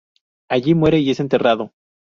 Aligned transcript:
Allí 0.49 0.73
muere 0.73 0.97
y 0.97 1.11
es 1.11 1.19
enterrado. 1.19 1.73